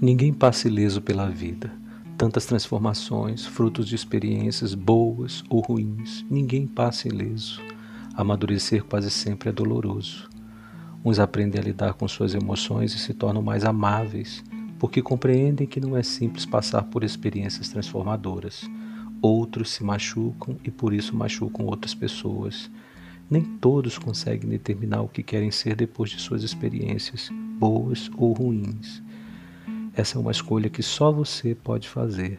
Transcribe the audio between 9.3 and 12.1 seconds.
é doloroso. Uns aprendem a lidar com